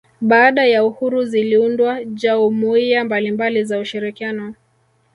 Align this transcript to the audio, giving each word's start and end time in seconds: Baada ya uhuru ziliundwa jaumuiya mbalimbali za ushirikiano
Baada 0.21 0.65
ya 0.65 0.85
uhuru 0.85 1.23
ziliundwa 1.25 2.05
jaumuiya 2.05 3.03
mbalimbali 3.03 3.63
za 3.63 3.79
ushirikiano 3.79 4.53